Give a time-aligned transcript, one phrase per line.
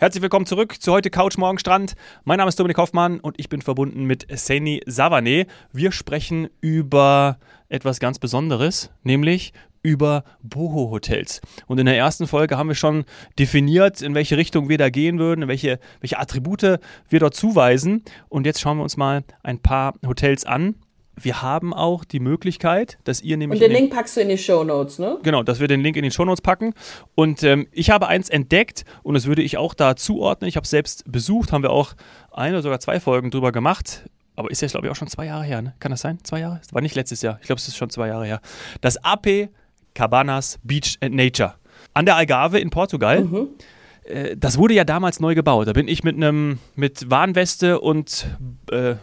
[0.00, 1.94] Herzlich willkommen zurück zu heute Couch Morgen Strand.
[2.24, 5.46] Mein Name ist Dominik Hoffmann und ich bin verbunden mit Seni Savane.
[5.74, 7.38] Wir sprechen über
[7.68, 9.52] etwas ganz Besonderes, nämlich
[9.82, 11.42] über Boho-Hotels.
[11.66, 13.04] Und in der ersten Folge haben wir schon
[13.38, 16.80] definiert, in welche Richtung wir da gehen würden, welche, welche Attribute
[17.10, 18.02] wir dort zuweisen.
[18.30, 20.76] Und jetzt schauen wir uns mal ein paar Hotels an
[21.16, 23.60] wir haben auch die Möglichkeit, dass ihr nämlich.
[23.60, 25.18] Und den, den Link packst du in die Show Notes, ne?
[25.22, 26.74] Genau, dass wir den Link in die Show Notes packen.
[27.14, 30.48] Und ähm, ich habe eins entdeckt und das würde ich auch da zuordnen.
[30.48, 31.94] Ich habe es selbst besucht, haben wir auch
[32.30, 34.04] eine oder sogar zwei Folgen drüber gemacht.
[34.36, 35.74] Aber ist jetzt, glaube ich, auch schon zwei Jahre her, ne?
[35.80, 36.18] Kann das sein?
[36.22, 36.60] Zwei Jahre?
[36.62, 37.38] Das war nicht letztes Jahr.
[37.40, 38.40] Ich glaube, es ist schon zwei Jahre her.
[38.80, 39.50] Das AP
[39.94, 41.54] Cabanas Beach and Nature.
[41.92, 43.24] An der Algarve in Portugal.
[43.24, 43.48] Mhm
[44.04, 45.68] äh, das wurde ja damals neu gebaut.
[45.68, 48.26] Da bin ich mit einem mit Warnweste und
[48.70, 48.94] äh,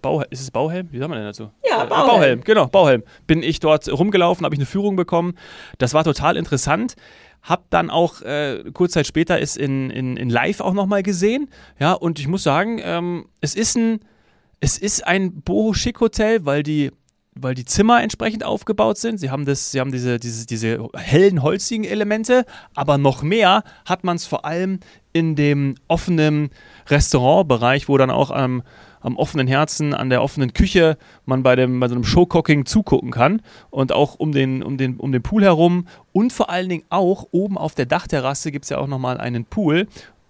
[0.00, 0.88] Bau, ist es Bauhelm?
[0.90, 1.50] Wie sagt man denn dazu?
[1.68, 2.06] Ja, äh, Bauhelm.
[2.06, 3.02] Bauhelm, genau, Bauhelm.
[3.26, 5.34] Bin ich dort rumgelaufen, habe ich eine Führung bekommen.
[5.78, 6.94] Das war total interessant.
[7.42, 11.50] Hab dann auch äh, kurz Zeit später ist in, in, in Live auch nochmal gesehen.
[11.78, 14.00] Ja, und ich muss sagen, ähm, es ist ein,
[14.60, 16.90] es ist ein Boho-Schick-Hotel, weil die
[17.34, 19.18] weil die Zimmer entsprechend aufgebaut sind.
[19.18, 24.04] Sie haben, das, sie haben diese, diese, diese hellen, holzigen Elemente, aber noch mehr hat
[24.04, 24.80] man es vor allem
[25.12, 26.50] in dem offenen
[26.88, 28.62] Restaurantbereich, wo dann auch am,
[29.00, 33.10] am offenen Herzen, an der offenen Küche man bei, dem, bei so einem Showcocking zugucken
[33.10, 33.42] kann.
[33.70, 35.86] Und auch um den, um, den, um den Pool herum.
[36.12, 39.44] Und vor allen Dingen auch oben auf der Dachterrasse gibt es ja auch nochmal einen
[39.44, 39.86] Pool.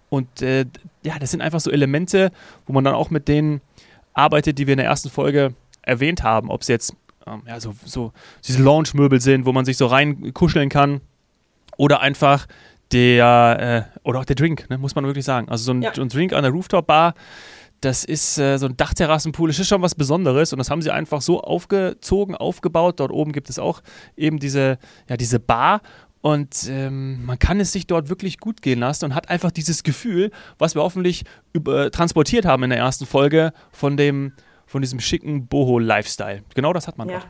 [0.09, 0.65] Und äh,
[1.03, 2.31] ja, das sind einfach so Elemente,
[2.67, 3.61] wo man dann auch mit denen
[4.13, 5.53] arbeitet, die wir in der ersten Folge
[5.85, 6.95] erwähnt haben, ob es jetzt
[7.27, 8.11] ähm, ja, so, so
[8.45, 11.01] diese Lounge-Möbel sind, wo man sich so reinkuscheln kann
[11.77, 12.47] oder einfach
[12.91, 15.49] der, äh, oder auch der Drink, ne, muss man wirklich sagen.
[15.49, 15.91] Also so ein, ja.
[15.91, 17.15] ein Drink an der Rooftop-Bar,
[17.81, 20.91] das ist äh, so ein Dachterrassenpool, das ist schon was Besonderes und das haben sie
[20.91, 22.99] einfach so aufgezogen, aufgebaut.
[22.99, 23.81] Dort oben gibt es auch
[24.15, 24.77] eben diese,
[25.09, 25.81] ja, diese Bar
[26.21, 29.83] und ähm, man kann es sich dort wirklich gut gehen lassen und hat einfach dieses
[29.83, 34.33] Gefühl, was wir hoffentlich über, transportiert haben in der ersten Folge von dem,
[34.65, 36.43] von diesem schicken Boho-Lifestyle.
[36.53, 37.19] Genau das hat man ja.
[37.19, 37.29] dort.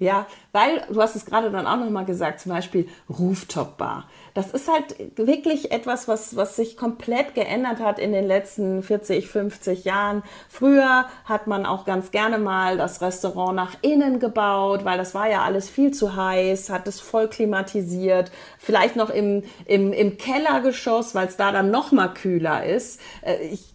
[0.00, 4.08] Ja, weil du hast es gerade dann auch nochmal gesagt, zum Beispiel Rooftop-Bar.
[4.32, 9.28] Das ist halt wirklich etwas, was, was sich komplett geändert hat in den letzten 40,
[9.28, 10.22] 50 Jahren.
[10.48, 15.28] Früher hat man auch ganz gerne mal das Restaurant nach innen gebaut, weil das war
[15.28, 18.30] ja alles viel zu heiß, hat es voll klimatisiert.
[18.56, 23.00] Vielleicht noch im, im, im Kellergeschoss, weil es da dann noch mal kühler ist.
[23.22, 23.74] Äh, ich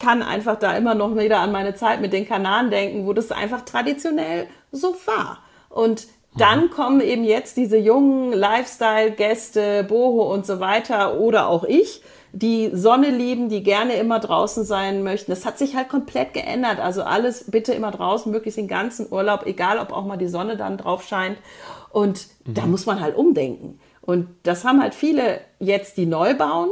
[0.00, 3.30] kann einfach da immer noch wieder an meine Zeit mit den Kanaren denken, wo das
[3.30, 5.38] einfach traditionell so war.
[5.68, 6.70] Und dann mhm.
[6.70, 12.02] kommen eben jetzt diese jungen Lifestyle-Gäste, Boho und so weiter oder auch ich,
[12.32, 15.32] die Sonne lieben, die gerne immer draußen sein möchten.
[15.32, 16.78] Das hat sich halt komplett geändert.
[16.78, 20.56] Also alles bitte immer draußen, möglichst den ganzen Urlaub, egal ob auch mal die Sonne
[20.56, 21.38] dann drauf scheint.
[21.90, 22.54] Und mhm.
[22.54, 23.80] da muss man halt umdenken.
[24.00, 26.70] Und das haben halt viele jetzt, die neu bauen,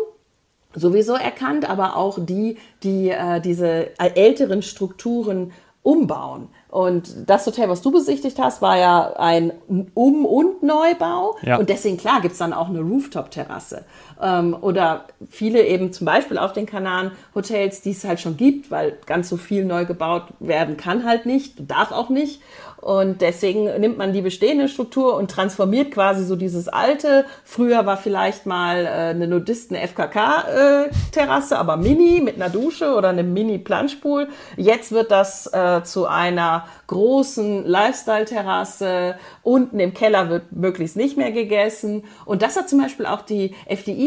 [0.79, 5.53] sowieso erkannt, aber auch die, die äh, diese älteren Strukturen
[5.83, 6.49] umbauen.
[6.69, 9.53] Und das Hotel, was du besichtigt hast, war ja ein
[9.95, 11.37] Um- und Neubau.
[11.41, 11.57] Ja.
[11.57, 13.85] Und deswegen, klar, gibt's dann auch eine Rooftop-Terrasse.
[14.21, 18.71] Ähm, oder viele eben zum Beispiel auf den Kanaren Hotels, die es halt schon gibt,
[18.71, 22.41] weil ganz so viel neu gebaut werden kann halt nicht, darf auch nicht.
[22.81, 27.25] Und deswegen nimmt man die bestehende Struktur und transformiert quasi so dieses alte.
[27.45, 33.33] Früher war vielleicht mal äh, eine Nudisten-FKK-Terrasse, äh, aber mini mit einer Dusche oder einem
[33.33, 34.29] Mini-Planschpool.
[34.57, 39.17] Jetzt wird das äh, zu einer großen Lifestyle-Terrasse.
[39.43, 42.05] Unten im Keller wird möglichst nicht mehr gegessen.
[42.25, 43.57] Und das hat zum Beispiel auch die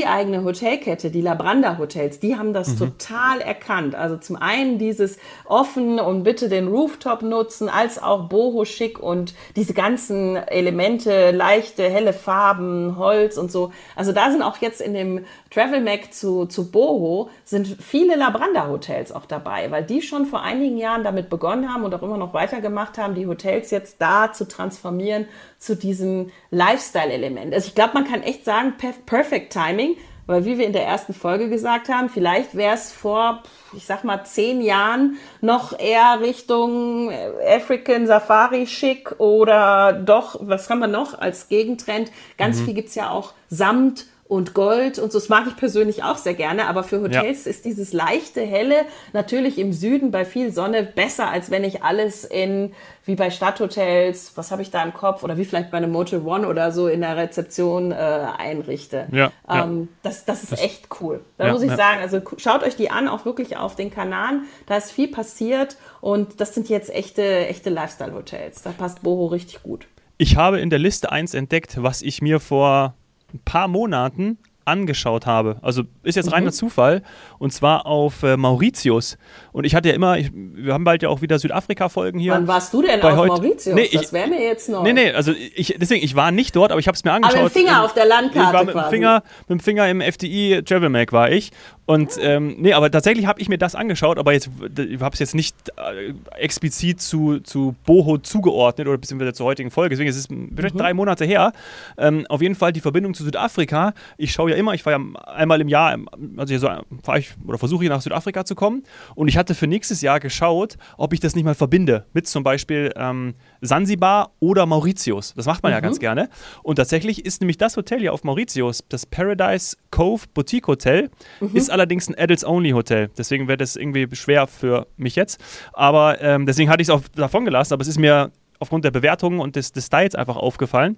[0.01, 2.19] FDI-eigene Hotelkette, die Labranda Hotels.
[2.19, 2.77] Die haben das mhm.
[2.77, 3.95] total erkannt.
[3.95, 9.33] Also zum einen dieses offen und bitte den Rooftop nutzen, als auch Boho schick und
[9.55, 13.71] diese ganzen Elemente, leichte, helle Farben, Holz und so.
[13.95, 18.67] Also da sind auch jetzt in dem Travel Mac zu, zu Boho sind viele Labranda
[18.67, 22.17] Hotels auch dabei, weil die schon vor einigen Jahren damit begonnen haben und auch immer
[22.17, 27.53] noch weitergemacht gemacht haben, die Hotels jetzt da zu transformieren zu diesem Lifestyle-Element.
[27.53, 28.73] Also ich glaube, man kann echt sagen,
[29.05, 29.90] perfect timing,
[30.31, 33.43] weil wie wir in der ersten Folge gesagt haben, vielleicht wäre es vor,
[33.73, 37.11] ich sag mal, zehn Jahren noch eher Richtung
[37.45, 42.11] African Safari schick oder doch, was haben wir noch als Gegentrend?
[42.37, 42.65] Ganz mhm.
[42.65, 45.19] viel gibt's ja auch Samt und Gold und so.
[45.19, 47.51] Das mag ich persönlich auch sehr gerne, aber für Hotels ja.
[47.51, 52.23] ist dieses leichte, helle natürlich im Süden bei viel Sonne besser, als wenn ich alles
[52.23, 52.71] in,
[53.03, 56.21] wie bei Stadthotels, was habe ich da im Kopf, oder wie vielleicht bei einem Motel
[56.21, 59.07] One oder so in der Rezeption äh, einrichte.
[59.11, 59.87] Ja, ähm, ja.
[60.01, 61.19] Das, das ist das, echt cool.
[61.37, 64.45] Da ja, muss ich sagen, also schaut euch die an, auch wirklich auf den Kanaren.
[64.65, 68.61] Da ist viel passiert und das sind jetzt echte, echte Lifestyle-Hotels.
[68.61, 69.87] Da passt Boho richtig gut.
[70.17, 72.93] Ich habe in der Liste eins entdeckt, was ich mir vor
[73.33, 75.57] ein paar Monaten angeschaut habe.
[75.61, 76.53] Also ist jetzt reiner mhm.
[76.53, 77.01] Zufall
[77.39, 79.17] und zwar auf äh, Mauritius.
[79.51, 82.33] Und ich hatte ja immer, ich, wir haben bald ja auch wieder Südafrika-Folgen hier.
[82.33, 83.33] Wann warst du denn auf heute?
[83.33, 83.75] Mauritius?
[83.75, 84.83] Nee, das wäre mir jetzt noch.
[84.83, 87.35] Nee, nee, also ich, deswegen, ich war nicht dort, aber ich habe es mir angeschaut.
[87.35, 89.89] Aber mit dem Finger auf der Landkarte ich war mit Dem Finger, mit dem Finger
[89.89, 91.51] im FDI Travel Mag war ich
[91.91, 95.19] und ähm, nee, aber tatsächlich habe ich mir das angeschaut, aber jetzt ich habe es
[95.19, 99.89] jetzt nicht äh, explizit zu, zu Boho zugeordnet oder beziehungsweise zur heutigen Folge.
[99.89, 100.79] Deswegen ist es vielleicht mhm.
[100.79, 101.51] drei Monate her.
[101.97, 103.93] Ähm, auf jeden Fall die Verbindung zu Südafrika.
[104.15, 105.97] Ich schaue ja immer, ich fahre ja einmal im Jahr,
[106.37, 106.69] also so
[107.03, 108.83] fahre ich oder versuche ich nach Südafrika zu kommen.
[109.13, 112.45] Und ich hatte für nächstes Jahr geschaut, ob ich das nicht mal verbinde mit zum
[112.45, 115.33] Beispiel ähm, Sansibar oder Mauritius.
[115.35, 115.75] Das macht man mhm.
[115.75, 116.29] ja ganz gerne.
[116.63, 121.09] Und tatsächlich ist nämlich das Hotel hier auf Mauritius, das Paradise Cove Boutique Hotel,
[121.41, 121.53] mhm.
[121.53, 123.09] ist allerdings allerdings ein Adults-Only-Hotel.
[123.17, 125.39] Deswegen wäre das irgendwie schwer für mich jetzt.
[125.73, 127.73] Aber ähm, deswegen hatte ich es auch davon gelassen.
[127.73, 130.97] Aber es ist mir aufgrund der Bewertungen und des, des Styles einfach aufgefallen.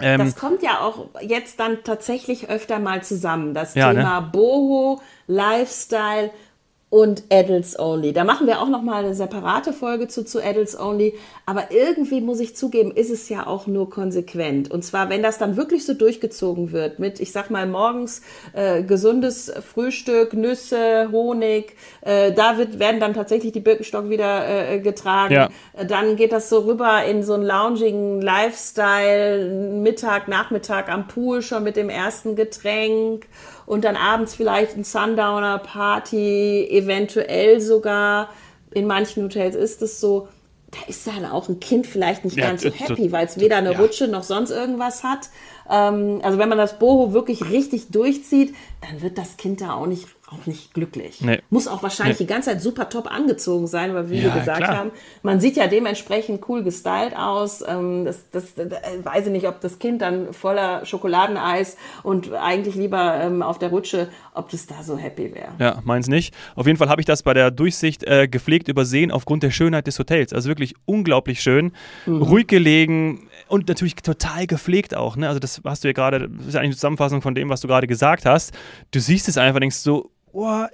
[0.00, 3.54] Ähm, das kommt ja auch jetzt dann tatsächlich öfter mal zusammen.
[3.54, 4.30] Das ja, Thema ne?
[4.32, 6.30] Boho, Lifestyle
[6.94, 8.12] und Adults Only.
[8.12, 11.14] Da machen wir auch noch mal eine separate Folge zu, zu Adults Only.
[11.44, 14.70] Aber irgendwie muss ich zugeben, ist es ja auch nur konsequent.
[14.70, 18.84] Und zwar, wenn das dann wirklich so durchgezogen wird mit, ich sag mal, morgens äh,
[18.84, 25.34] gesundes Frühstück, Nüsse, Honig, äh, da wird, werden dann tatsächlich die Birkenstock wieder äh, getragen.
[25.34, 25.48] Ja.
[25.88, 29.46] Dann geht das so rüber in so einen lounging Lifestyle,
[29.82, 33.26] Mittag, Nachmittag am Pool schon mit dem ersten Getränk
[33.66, 38.28] und dann abends vielleicht ein Sundowner-Party, eventuell sogar.
[38.72, 40.28] In manchen Hotels ist es so.
[40.70, 43.56] Da ist dann auch ein Kind vielleicht nicht ja, ganz so happy, weil es weder
[43.56, 43.78] eine ja.
[43.78, 45.28] Rutsche noch sonst irgendwas hat.
[45.70, 49.86] Ähm, also wenn man das Boho wirklich richtig durchzieht, dann wird das Kind da auch
[49.86, 51.20] nicht auch nicht glücklich.
[51.20, 51.40] Nee.
[51.50, 52.26] Muss auch wahrscheinlich nee.
[52.26, 54.76] die ganze Zeit super top angezogen sein, aber wie ja, wir gesagt klar.
[54.76, 54.90] haben,
[55.22, 57.62] man sieht ja dementsprechend cool gestylt aus.
[57.66, 62.32] Ähm, das, das, das, äh, weiß ich nicht, ob das Kind dann voller Schokoladeneis und
[62.32, 65.50] eigentlich lieber ähm, auf der Rutsche, ob das da so happy wäre.
[65.58, 66.34] Ja, meins nicht.
[66.56, 69.86] Auf jeden Fall habe ich das bei der Durchsicht äh, gepflegt übersehen aufgrund der Schönheit
[69.86, 70.32] des Hotels.
[70.32, 71.72] Also wirklich unglaublich schön,
[72.06, 72.22] mhm.
[72.22, 75.16] ruhig gelegen und natürlich total gepflegt auch.
[75.16, 75.28] Ne?
[75.28, 77.68] Also das hast du ja gerade, das ist eigentlich eine Zusammenfassung von dem, was du
[77.68, 78.52] gerade gesagt hast.
[78.90, 80.64] Du siehst es einfach, denkst so, oh,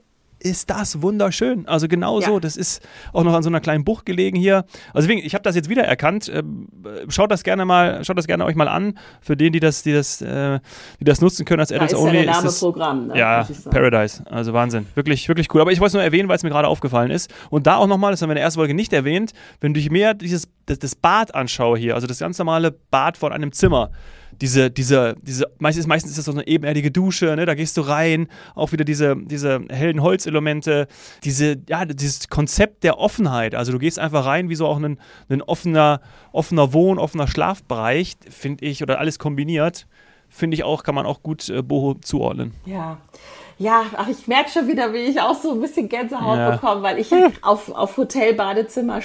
[0.42, 1.66] ist das wunderschön.
[1.68, 2.26] Also genau ja.
[2.26, 2.82] so, das ist
[3.12, 4.64] auch noch an so einer kleinen Bucht gelegen hier.
[4.92, 6.30] Also deswegen, ich habe das jetzt wieder erkannt.
[6.34, 6.68] Ähm,
[7.08, 8.98] schaut das gerne mal, schaut das gerne euch mal an.
[9.20, 10.60] Für den, die das, die das, äh,
[10.98, 12.16] die das nutzen können als Adults da ist Only.
[12.18, 13.18] Ja, der Name ist das, Programm, ne?
[13.18, 14.24] ja Paradise.
[14.30, 14.86] Also Wahnsinn.
[14.94, 15.60] Wirklich, wirklich cool.
[15.60, 17.32] Aber ich wollte es nur erwähnen, weil es mir gerade aufgefallen ist.
[17.50, 19.80] Und da auch nochmal, das haben wir in der ersten Folge nicht erwähnt, wenn du
[19.90, 23.90] mehr dieses, das, das Bad anschaue hier, also das ganz normale Bad von einem Zimmer
[24.40, 27.46] diese, diese, diese, meistens, meistens ist das so eine ebenerdige Dusche, ne?
[27.46, 30.86] da gehst du rein, auch wieder diese, diese hellen Holzelemente,
[31.24, 33.54] diese, ja, dieses Konzept der Offenheit.
[33.54, 34.98] Also du gehst einfach rein wie so auch ein,
[35.28, 36.00] ein offener,
[36.32, 39.86] offener Wohn-, offener Schlafbereich, finde ich, oder alles kombiniert,
[40.28, 42.54] finde ich auch, kann man auch gut äh, Boho zuordnen.
[42.64, 42.98] Ja.
[43.58, 46.52] Ja, ach, ich merke schon wieder, wie ich auch so ein bisschen Gänsehaut ja.
[46.52, 47.12] bekomme, weil ich
[47.42, 49.02] auf, auf Hotelbadezimmer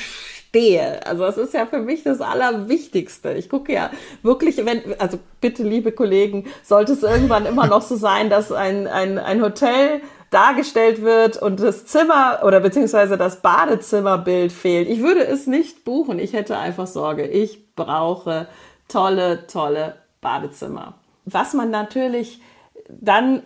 [0.56, 1.06] stehe.
[1.06, 3.34] Also es ist ja für mich das Allerwichtigste.
[3.34, 3.90] Ich gucke ja
[4.24, 8.88] wirklich, wenn, also bitte, liebe Kollegen, sollte es irgendwann immer noch so sein, dass ein,
[8.88, 14.90] ein, ein Hotel dargestellt wird und das Zimmer oder beziehungsweise das Badezimmerbild fehlt.
[14.90, 16.20] Ich würde es nicht buchen.
[16.20, 17.28] Ich hätte einfach Sorge.
[17.28, 18.48] Ich brauche
[18.88, 20.96] tolle, tolle Badezimmer.
[21.26, 22.42] Was man natürlich
[22.88, 23.44] dann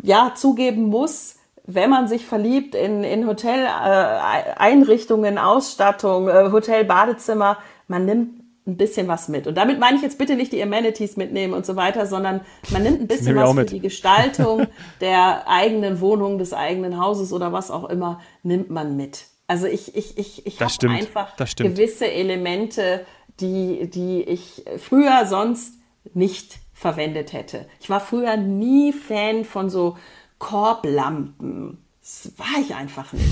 [0.00, 1.36] ja zugeben muss,
[1.74, 9.08] wenn man sich verliebt in, in Hotel-Einrichtungen, äh, Ausstattung, äh, Hotel-Badezimmer, man nimmt ein bisschen
[9.08, 9.46] was mit.
[9.46, 12.84] Und damit meine ich jetzt bitte nicht die Amenities mitnehmen und so weiter, sondern man
[12.84, 14.66] nimmt ein bisschen was für die Gestaltung
[15.00, 19.26] der eigenen Wohnung, des eigenen Hauses oder was auch immer, nimmt man mit.
[19.48, 23.04] Also ich, ich, ich, ich habe einfach gewisse Elemente,
[23.40, 25.74] die, die ich früher sonst
[26.14, 27.66] nicht verwendet hätte.
[27.80, 29.96] Ich war früher nie Fan von so
[30.42, 31.78] Korblampen.
[32.00, 33.30] Das war ich einfach nicht.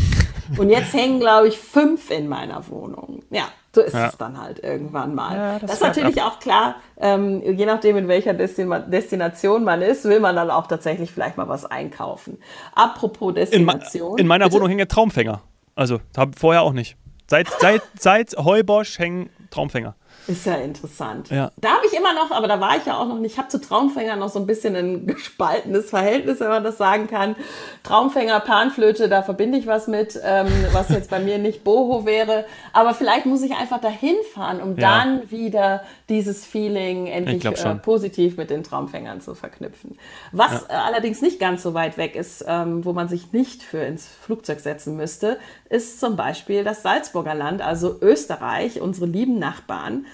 [0.57, 3.25] Und jetzt hängen, glaube ich, fünf in meiner Wohnung.
[3.31, 4.07] Ja, so ist ja.
[4.07, 5.37] es dann halt irgendwann mal.
[5.37, 6.35] Ja, das, das, ist natürlich ab.
[6.35, 10.69] auch klar, ähm, je nachdem, in welcher Destin Destination man ist, will man dann auch
[10.69, 12.38] tatsächlich vielleicht mal was einkaufen.
[12.76, 14.12] Apropos Destination.
[14.12, 14.57] In, in meiner bitte?
[14.57, 15.43] Wohnung hängen Traumfänger.
[15.75, 16.97] Also, habe vorher auch nicht.
[17.26, 19.95] Seit, seit, seit Heubosch hängen Traumfänger.
[20.26, 21.30] Ist ja interessant.
[21.30, 21.50] Ja.
[21.61, 23.49] Da habe ich immer noch, aber da war ich ja auch noch nicht, ich habe
[23.49, 27.35] zu Traumfänger noch so ein bisschen ein gespaltenes Verhältnis, wenn man das sagen kann.
[27.83, 32.45] Traumfänger, Panflöte, da verbinde ich was mit, ähm, was jetzt bei mir nicht Boho wäre.
[32.73, 35.04] Aber vielleicht muss ich einfach dahin fahren, um ja.
[35.04, 39.99] dann wieder dieses Feeling endlich äh, positiv mit den Traumfängern zu verknüpfen.
[40.33, 40.61] Was ja.
[40.69, 44.07] äh, allerdings nicht ganz so weit weg ist, ähm, wo man sich nicht für ins
[44.07, 45.38] Flugzeug setzen müsste,
[45.69, 50.06] ist zum Beispiel das Salzburger Land, also Österreich, unsere lieben Nachbarn.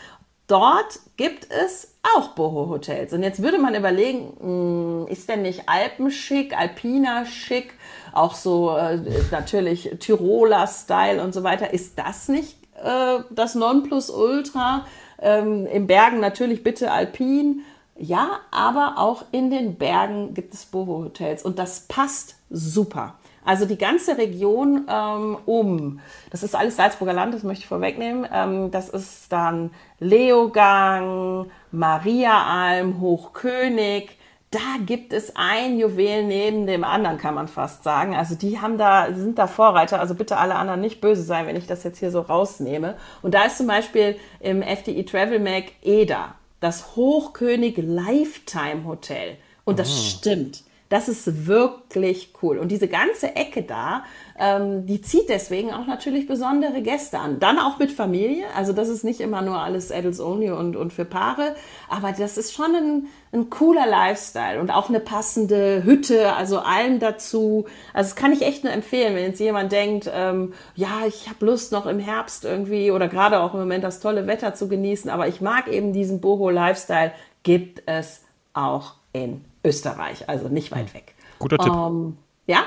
[0.47, 3.12] dort gibt es auch Boho-Hotels.
[3.12, 7.75] Und jetzt würde man überlegen, mh, ist denn nicht Alpenschick, Alpiner schick,
[8.12, 14.87] auch so äh, natürlich Tiroler Style und so weiter, ist das nicht äh, das Nonplusultra?
[15.21, 17.62] Ähm, Im Bergen natürlich bitte Alpin.
[17.99, 23.14] Ja, aber auch in den Bergen gibt es Boho-Hotels und das passt super.
[23.47, 26.00] Also die ganze Region ähm, um,
[26.31, 28.26] das ist alles Salzburger Land, das möchte ich vorwegnehmen.
[28.31, 34.19] Ähm, das ist dann Leogang, Mariaalm, Hochkönig.
[34.50, 38.17] Da gibt es ein Juwel neben dem anderen, kann man fast sagen.
[38.17, 40.00] Also die haben da, sind da Vorreiter.
[40.00, 42.97] Also bitte alle anderen nicht böse sein, wenn ich das jetzt hier so rausnehme.
[43.23, 49.37] Und da ist zum Beispiel im FDI Travel Mag Eda, das Hochkönig Lifetime Hotel.
[49.65, 50.19] Und das oh.
[50.19, 50.65] stimmt.
[50.88, 52.59] Das ist wirklich cool.
[52.59, 54.05] Und diese ganze Ecke da,
[54.38, 57.40] ähm, die zieht deswegen auch natürlich besondere Gäste an.
[57.40, 58.45] Dann auch mit Familie.
[58.55, 61.57] Also das ist nicht immer nur alles Adults Only und, und für Paare.
[61.88, 67.00] Aber das ist schon ein, ein cooler Lifestyle und auch eine passende Hütte, also allem
[67.00, 67.66] dazu.
[67.93, 71.47] Also das kann ich echt nur empfehlen, wenn jetzt jemand denkt, ähm, ja, ich habe
[71.47, 75.11] Lust noch im Herbst irgendwie oder gerade auch im Moment das tolle Wetter zu genießen,
[75.11, 77.12] aber ich mag eben diesen Boho-Lifestyle,
[77.43, 78.23] gibt es
[78.55, 80.94] auch in Österreich, also nicht weit hm.
[80.94, 81.14] weg.
[81.38, 81.73] Guter Tipp.
[81.73, 82.64] Ähm, ja?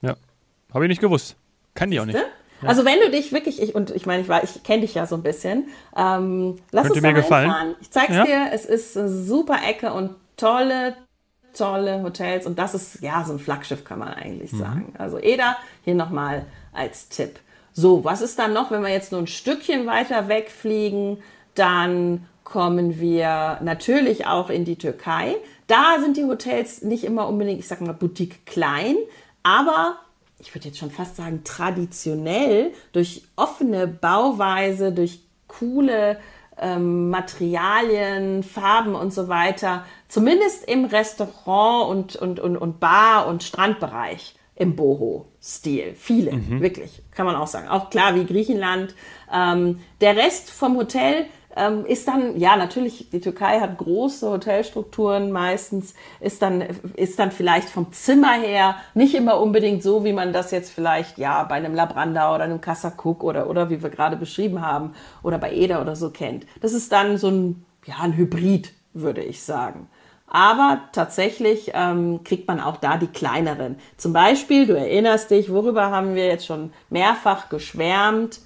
[0.00, 0.16] Ja.
[0.72, 1.36] Habe ich nicht gewusst.
[1.74, 2.16] Kann die auch nicht.
[2.16, 2.24] Ja.
[2.68, 5.14] Also wenn du dich wirklich, ich, und ich meine, ich, ich kenne dich ja so
[5.14, 7.50] ein bisschen, ähm, lass Könnte uns mir gefallen.
[7.50, 7.74] Fahren.
[7.80, 8.24] Ich zeig's ja?
[8.24, 10.96] dir, es ist eine super Ecke und tolle,
[11.52, 14.58] tolle Hotels und das ist ja so ein Flaggschiff, kann man eigentlich mhm.
[14.58, 14.94] sagen.
[14.98, 17.38] Also Eda, hier nochmal als Tipp.
[17.72, 21.18] So, was ist dann noch, wenn wir jetzt nur ein Stückchen weiter wegfliegen,
[21.54, 25.36] dann kommen wir natürlich auch in die Türkei.
[25.68, 28.96] Da sind die Hotels nicht immer unbedingt, ich sag mal, Boutique klein,
[29.42, 29.98] aber
[30.40, 36.18] ich würde jetzt schon fast sagen, traditionell durch offene Bauweise, durch coole
[36.60, 43.42] ähm, Materialien, Farben und so weiter, zumindest im Restaurant und, und, und, und Bar- und
[43.42, 45.94] Strandbereich im Boho-Stil.
[45.94, 46.60] Viele, mhm.
[46.60, 47.68] wirklich, kann man auch sagen.
[47.68, 48.94] Auch klar wie Griechenland.
[49.32, 51.26] Ähm, der Rest vom Hotel
[51.58, 56.62] ähm, ist dann, ja, natürlich, die Türkei hat große Hotelstrukturen meistens, ist dann,
[56.94, 61.18] ist dann vielleicht vom Zimmer her nicht immer unbedingt so, wie man das jetzt vielleicht,
[61.18, 65.38] ja, bei einem Labranda oder einem Kassakuk oder, oder wie wir gerade beschrieben haben, oder
[65.38, 66.46] bei Eder oder so kennt.
[66.60, 69.88] Das ist dann so ein, ja, ein Hybrid, würde ich sagen.
[70.30, 73.76] Aber tatsächlich ähm, kriegt man auch da die kleineren.
[73.96, 78.40] Zum Beispiel, du erinnerst dich, worüber haben wir jetzt schon mehrfach geschwärmt?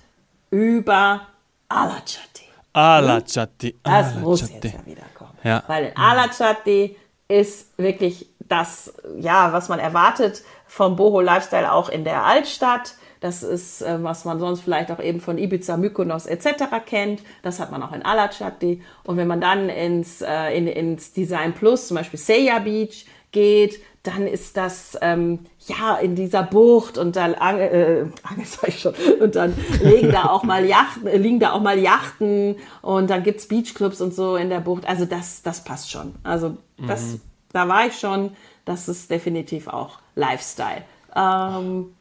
[0.51, 1.23] Über
[1.69, 2.42] Alachat.
[2.73, 3.79] Alachati.
[3.83, 5.33] Das muss jetzt ja wieder kommen.
[5.45, 5.63] Ja.
[5.67, 6.97] Weil Alachati
[7.29, 12.95] ist wirklich das, ja, was man erwartet vom Boho Lifestyle auch in der Altstadt.
[13.21, 16.65] Das ist, äh, was man sonst vielleicht auch eben von Ibiza, Mykonos etc.
[16.85, 17.23] kennt.
[17.43, 18.83] Das hat man auch in Alachati.
[19.05, 23.81] Und wenn man dann ins, äh, in, ins Design Plus, zum Beispiel Seiya Beach geht,
[24.03, 28.07] dann ist das ähm, ja in dieser Bucht und dann äh,
[28.77, 33.11] schon, und dann liegen da auch mal Yachten, äh, liegen da auch mal Yachten und
[33.11, 34.87] dann gibt's Beachclubs und so in der Bucht.
[34.87, 36.15] Also das das passt schon.
[36.25, 37.21] Also das mhm.
[37.53, 38.37] da war ich schon.
[38.65, 40.85] Das ist definitiv auch Lifestyle.
[41.15, 41.95] Ähm,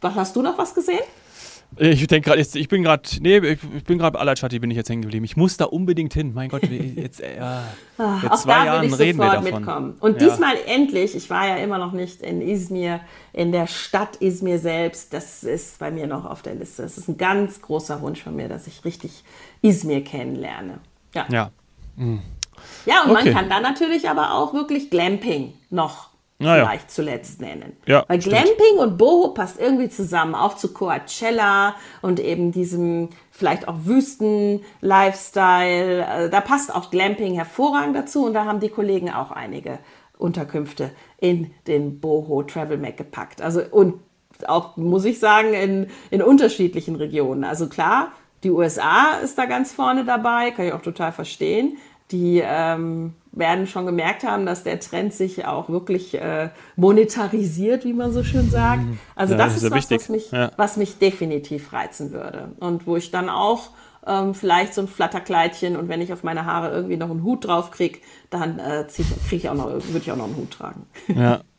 [0.00, 1.04] was hast du noch was gesehen?
[1.78, 4.88] Ich denke gerade, ich bin gerade, nee, ich, bin gerade bei Alachati bin ich jetzt
[4.88, 5.24] hängen geblieben.
[5.24, 6.32] Ich muss da unbedingt hin.
[6.32, 7.38] Mein Gott, jetzt, äh,
[7.98, 9.54] seit Auch zwei Jahren reden wir davon.
[9.54, 9.96] Mitkommen.
[10.00, 10.28] Und ja.
[10.28, 13.00] diesmal endlich, ich war ja immer noch nicht in Izmir,
[13.32, 15.12] in der Stadt Izmir selbst.
[15.12, 16.82] Das ist bei mir noch auf der Liste.
[16.82, 19.22] Das ist ein ganz großer Wunsch von mir, dass ich richtig
[19.60, 20.78] Izmir kennenlerne.
[21.14, 21.26] Ja.
[21.30, 21.50] Ja,
[21.96, 22.22] mhm.
[22.86, 23.24] ja und okay.
[23.24, 26.08] man kann dann natürlich aber auch wirklich Glamping noch
[26.38, 26.64] naja.
[26.64, 27.76] vielleicht zuletzt nennen.
[27.86, 28.36] Ja, Weil stimmt.
[28.36, 36.06] Glamping und Boho passt irgendwie zusammen, auch zu Coachella und eben diesem vielleicht auch Wüsten-Lifestyle.
[36.06, 39.78] Also da passt auch Glamping hervorragend dazu und da haben die Kollegen auch einige
[40.18, 43.42] Unterkünfte in den Boho Travel Mac gepackt.
[43.42, 44.00] Also und
[44.46, 47.44] auch, muss ich sagen, in, in unterschiedlichen Regionen.
[47.44, 48.12] Also klar,
[48.42, 51.78] die USA ist da ganz vorne dabei, kann ich auch total verstehen.
[52.10, 57.92] Die ähm, werden schon gemerkt haben, dass der Trend sich auch wirklich äh, monetarisiert, wie
[57.92, 58.82] man so schön sagt.
[58.82, 58.98] Mhm.
[59.14, 60.50] Also ja, das, das, ist, ist was, was mich, ja.
[60.56, 62.52] was mich definitiv reizen würde.
[62.58, 63.70] Und wo ich dann auch
[64.06, 67.46] ähm, vielleicht so ein Flatterkleidchen und wenn ich auf meine Haare irgendwie noch einen Hut
[67.46, 67.98] drauf kriege,
[68.30, 68.84] dann äh,
[69.28, 70.86] kriege ich auch noch, würde ich auch noch einen Hut tragen.
[71.08, 71.40] Ja.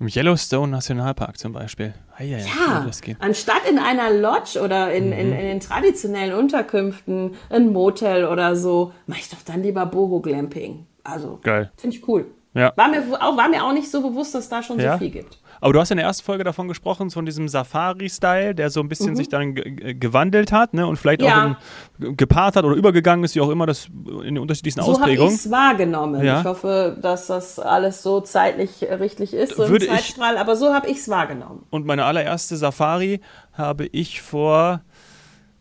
[0.00, 1.94] Im Yellowstone Nationalpark zum Beispiel.
[2.16, 2.86] Ah, ja, ja,
[3.20, 5.12] anstatt in einer Lodge oder in, mhm.
[5.12, 10.20] in, in, den traditionellen Unterkünften, ein Motel oder so, mache ich doch dann lieber Boho
[10.20, 10.86] Glamping.
[11.04, 11.70] Also, Geil.
[11.76, 12.26] finde ich cool.
[12.54, 12.72] Ja.
[12.76, 14.94] War, mir auch, war mir auch nicht so bewusst, dass da schon ja?
[14.94, 15.38] so viel gibt.
[15.60, 18.88] Aber du hast in der ersten Folge davon gesprochen, von diesem Safari-Style, der so ein
[18.88, 19.16] bisschen mhm.
[19.16, 20.86] sich dann gewandelt hat ne?
[20.86, 21.56] und vielleicht ja.
[21.98, 24.92] auch in, gepaart hat oder übergegangen ist, wie auch immer, das in den unterschiedlichsten so
[24.92, 25.16] Ausprägungen.
[25.16, 26.24] So habe ich es wahrgenommen.
[26.24, 26.40] Ja.
[26.40, 30.56] Ich hoffe, dass das alles so zeitlich richtig ist, so Würde im Zeitstrahl, ich, aber
[30.56, 31.64] so habe ich es wahrgenommen.
[31.70, 33.20] Und meine allererste Safari
[33.52, 34.82] habe ich vor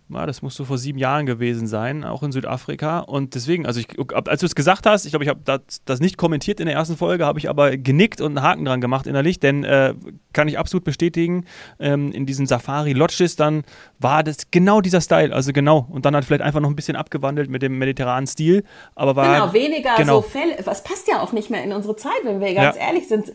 [0.10, 3.00] ja, das muss so vor sieben Jahren gewesen sein, auch in Südafrika.
[3.00, 6.00] Und deswegen, also ich, als du es gesagt hast, ich glaube, ich habe das, das,
[6.00, 9.06] nicht kommentiert in der ersten Folge, habe ich aber genickt und einen Haken dran gemacht
[9.06, 9.94] innerlich, denn äh,
[10.32, 11.46] kann ich absolut bestätigen,
[11.80, 13.64] ähm, in diesen Safari-Lodges dann
[14.00, 15.88] war das genau dieser Style, also genau.
[15.90, 18.64] Und dann hat vielleicht einfach noch ein bisschen abgewandelt mit dem mediterranen Stil,
[18.96, 19.34] aber war.
[19.34, 20.22] Genau, weniger genau.
[20.22, 20.56] so Fälle.
[20.64, 22.88] Was passt ja auch nicht mehr in unsere Zeit, wenn wir ganz ja.
[22.88, 23.34] ehrlich sind.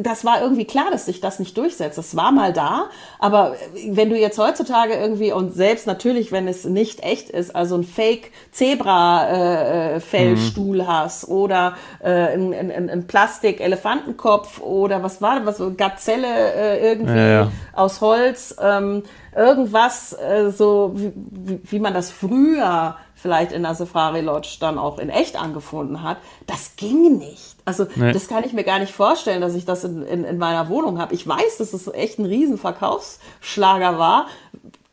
[0.00, 1.98] Das war irgendwie klar, dass sich das nicht durchsetzt.
[1.98, 3.56] Das war mal da, aber
[3.90, 7.74] wenn du jetzt heutzutage irgendwie und selbst natürlich natürlich, wenn es nicht echt ist, also
[7.74, 10.86] ein Fake Zebra-Fellstuhl äh, mhm.
[10.86, 17.10] hast oder äh, ein, ein, ein Plastik-Elefantenkopf oder was war das, was Gazelle äh, irgendwie
[17.10, 17.50] ja, ja.
[17.72, 19.02] aus Holz, ähm,
[19.34, 24.78] irgendwas äh, so wie, wie, wie man das früher vielleicht in der Safari Lodge dann
[24.78, 27.56] auch in echt angefunden hat, das ging nicht.
[27.64, 28.12] Also nee.
[28.12, 31.00] das kann ich mir gar nicht vorstellen, dass ich das in, in, in meiner Wohnung
[31.00, 31.12] habe.
[31.14, 34.26] Ich weiß, dass es echt ein Riesenverkaufsschlager war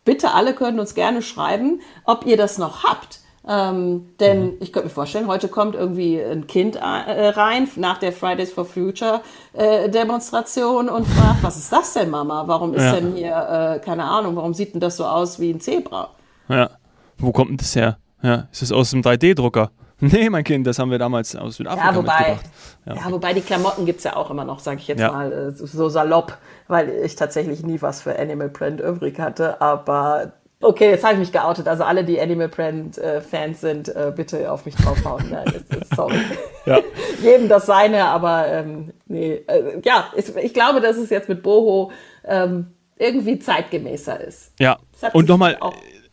[0.05, 3.19] bitte alle können uns gerne schreiben, ob ihr das noch habt.
[3.45, 4.57] Ähm, denn mhm.
[4.61, 8.63] ich könnte mir vorstellen, heute kommt irgendwie ein Kind äh, rein nach der Fridays for
[8.63, 12.43] Future äh, Demonstration und fragt, was ist das denn, Mama?
[12.47, 12.93] Warum ist ja.
[12.93, 16.11] denn hier, äh, keine Ahnung, warum sieht denn das so aus wie ein Zebra?
[16.47, 16.69] Ja,
[17.17, 17.97] wo kommt denn das her?
[18.21, 19.71] Ja, ist das aus dem 3D-Drucker?
[19.99, 22.37] Nee, mein Kind, das haben wir damals aus Südafrika ja, wobei,
[22.85, 22.95] ja.
[22.95, 23.01] ja.
[23.11, 25.11] wobei die Klamotten gibt es ja auch immer noch, sage ich jetzt ja.
[25.11, 26.37] mal äh, so salopp,
[26.73, 29.61] weil ich tatsächlich nie was für Animal Print übrig hatte.
[29.61, 31.67] Aber okay, jetzt habe ich mich geoutet.
[31.67, 35.37] Also alle, die Animal Print äh, Fans sind, äh, bitte auf mich draufhauen.
[35.45, 36.17] Ist, sorry.
[36.65, 36.79] Ja.
[37.21, 39.43] Jedem das seine, aber ähm, nee.
[39.47, 41.91] Äh, ja, ich, ich, glaube, dass es jetzt mit Boho
[42.23, 44.53] ähm, irgendwie zeitgemäßer ist.
[44.59, 44.79] Ja.
[45.11, 45.59] Und nochmal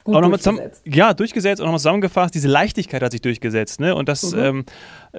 [0.05, 3.95] Gut auch nochmal zusammen, ja, durchgesetzt und nochmal zusammengefasst, diese Leichtigkeit hat sich durchgesetzt, ne?
[3.95, 4.39] Und das, mhm.
[4.39, 4.65] ähm,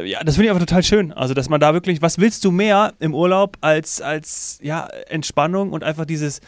[0.04, 1.12] ja, das finde ich einfach total schön.
[1.14, 5.72] Also, dass man da wirklich, was willst du mehr im Urlaub als, als ja, Entspannung
[5.72, 6.42] und einfach dieses,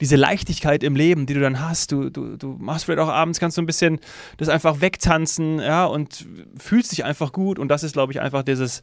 [0.00, 1.92] diese Leichtigkeit im Leben, die du dann hast.
[1.92, 4.00] Du, du, du machst vielleicht auch abends, kannst du ein bisschen
[4.38, 7.58] das einfach wegtanzen, ja, und fühlst dich einfach gut.
[7.58, 8.82] Und das ist, glaube ich, einfach dieses,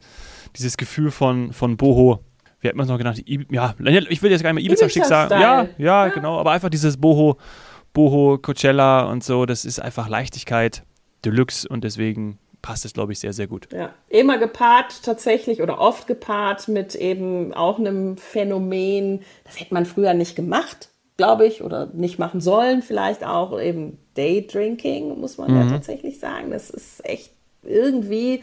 [0.56, 2.24] dieses Gefühl von, von Boho.
[2.60, 3.22] Wie hat man es noch genannt?
[3.50, 3.74] ja,
[4.08, 5.32] ich will jetzt gar nicht mehr Ibiza-Schick sagen.
[5.32, 7.36] Ja, ja, ja, genau, aber einfach dieses Boho.
[7.92, 10.82] Boho, Coachella und so, das ist einfach Leichtigkeit
[11.24, 13.68] Deluxe und deswegen passt es, glaube ich, sehr, sehr gut.
[13.72, 19.84] Ja, immer gepaart tatsächlich oder oft gepaart mit eben auch einem Phänomen, das hätte man
[19.84, 25.50] früher nicht gemacht, glaube ich, oder nicht machen sollen, vielleicht auch eben Daydrinking, muss man
[25.50, 25.60] mhm.
[25.60, 26.50] ja tatsächlich sagen.
[26.50, 27.32] Das ist echt
[27.64, 28.42] irgendwie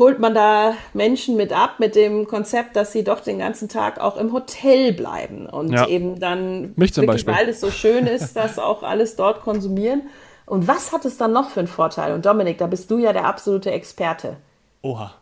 [0.00, 4.00] holt man da Menschen mit ab mit dem Konzept, dass sie doch den ganzen Tag
[4.00, 5.86] auch im Hotel bleiben und ja.
[5.86, 10.02] eben dann, Mich zum wirklich, weil es so schön ist, das auch alles dort konsumieren.
[10.46, 12.12] Und was hat es dann noch für einen Vorteil?
[12.12, 14.38] Und Dominik, da bist du ja der absolute Experte.
[14.82, 15.12] Oha.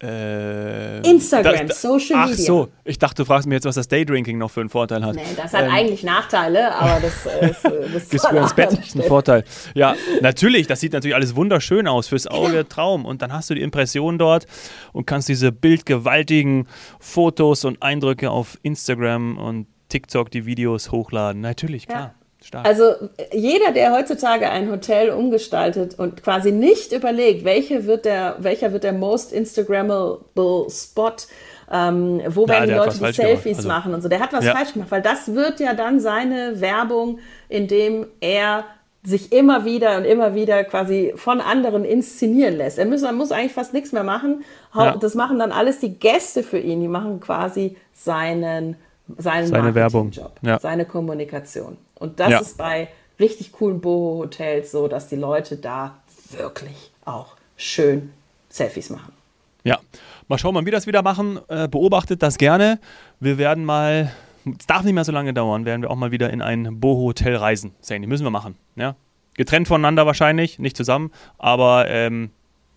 [0.00, 2.34] Äh, Instagram, das, Social Media.
[2.34, 5.04] Ach so, ich dachte, du fragst mir jetzt, was das Daydrinking noch für einen Vorteil
[5.04, 5.16] hat.
[5.16, 7.64] Nee, das hat ähm, eigentlich Nachteile, aber das, ist.
[7.64, 9.42] das ist ins Bett ein Vorteil.
[9.74, 13.04] Ja, natürlich, das sieht natürlich alles wunderschön aus, fürs Auge Traum.
[13.04, 14.46] Und dann hast du die Impression dort
[14.92, 16.68] und kannst diese bildgewaltigen
[17.00, 21.40] Fotos und Eindrücke auf Instagram und TikTok, die Videos hochladen.
[21.40, 22.00] Natürlich, klar.
[22.00, 22.17] Ja.
[22.48, 22.66] Stark.
[22.66, 22.94] Also
[23.30, 28.84] jeder, der heutzutage ein Hotel umgestaltet und quasi nicht überlegt, welche wird der, welcher wird
[28.84, 31.12] der most Instagrammable Spot,
[31.70, 34.46] ähm, wo ja, werden die Leute die Selfies also, machen und so, der hat was
[34.46, 34.54] ja.
[34.54, 37.18] falsch gemacht, weil das wird ja dann seine Werbung,
[37.50, 38.64] indem er
[39.02, 42.78] sich immer wieder und immer wieder quasi von anderen inszenieren lässt.
[42.78, 44.42] Er muss, er muss eigentlich fast nichts mehr machen.
[44.74, 44.96] Ja.
[44.96, 46.80] Das machen dann alles die Gäste für ihn.
[46.80, 48.76] Die machen quasi seinen,
[49.16, 50.58] seinen seine Werbung, ja.
[50.58, 51.78] seine Kommunikation.
[51.94, 52.38] Und das ja.
[52.40, 55.96] ist bei richtig coolen Boho-Hotels so, dass die Leute da
[56.30, 58.12] wirklich auch schön
[58.48, 59.12] Selfies machen.
[59.64, 59.78] Ja,
[60.28, 61.40] mal schauen, wann wir das wieder machen.
[61.48, 62.78] Äh, beobachtet das gerne.
[63.20, 64.12] Wir werden mal,
[64.58, 67.36] es darf nicht mehr so lange dauern, werden wir auch mal wieder in ein Boho-Hotel
[67.36, 67.72] reisen.
[67.80, 68.56] Sandy, müssen wir machen.
[68.76, 68.94] Ja?
[69.34, 72.30] Getrennt voneinander wahrscheinlich, nicht zusammen, aber ähm,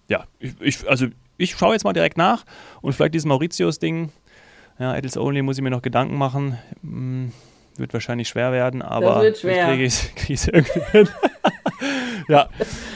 [0.08, 2.46] ja, ich, ich, also ich schaue jetzt mal direkt nach
[2.82, 4.12] und vielleicht dieses Mauritius-Ding,
[4.82, 6.58] ja, Adults Only muss ich mir noch Gedanken machen.
[6.82, 7.32] Hm
[7.78, 9.68] wird wahrscheinlich schwer werden, aber das wird schwer.
[9.68, 11.10] kriege ich es irgendwie hin.
[12.30, 12.50] ja,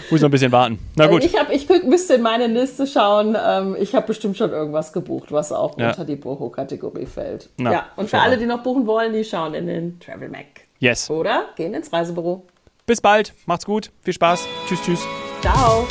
[0.10, 0.80] muss noch ein bisschen warten.
[0.96, 1.24] Na gut.
[1.24, 3.36] Ich, hab, ich müsste in meine Liste schauen.
[3.42, 5.90] Ähm, ich habe bestimmt schon irgendwas gebucht, was auch ja.
[5.90, 7.50] unter die Boho-Kategorie fällt.
[7.58, 10.46] Na, ja, und für alle, die noch buchen wollen, die schauen in den Travel Mac.
[10.80, 11.10] Yes.
[11.10, 12.46] Oder gehen ins Reisebüro.
[12.86, 13.34] Bis bald.
[13.46, 13.92] Macht's gut.
[14.04, 14.46] Viel Spaß.
[14.68, 15.08] Tschüss, tschüss.
[15.42, 15.88] Ciao.